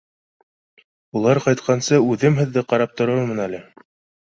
[1.21, 3.67] Улар ҡайтҡансы үҙем һеҙҙе ҡарап торормон әле.